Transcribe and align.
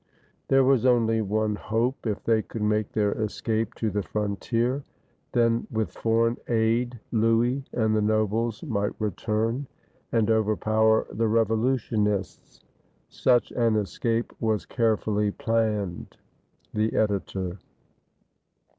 There 0.47 0.63
was 0.63 0.83
only 0.83 1.21
one 1.21 1.53
hope, 1.55 2.07
if 2.07 2.23
they 2.23 2.41
could 2.41 2.63
make 2.63 2.91
their 2.91 3.11
escape 3.11 3.75
to 3.75 3.91
the 3.91 4.01
frontier, 4.01 4.83
then 5.33 5.67
with 5.71 5.91
foreign 5.91 6.37
aid 6.47 6.99
Louis 7.11 7.63
and 7.71 7.95
the 7.95 8.01
nobles 8.01 8.63
might 8.63 8.99
return 8.99 9.67
and 10.11 10.31
overpower 10.31 11.05
the 11.11 11.27
revolutionists. 11.27 12.63
Such 13.09 13.51
an 13.51 13.75
escape 13.75 14.33
was 14.39 14.65
carefully 14.65 15.29
planned. 15.29 16.17
The 16.73 16.95
Editor. 16.95 17.59